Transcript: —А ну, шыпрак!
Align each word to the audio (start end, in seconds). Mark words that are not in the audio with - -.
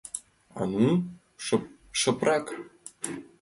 —А 0.59 0.61
ну, 0.71 0.87
шыпрак! 1.99 2.45